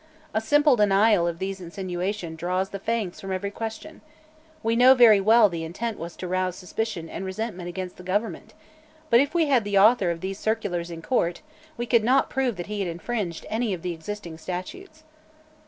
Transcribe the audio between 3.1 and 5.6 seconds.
from every question. We know very well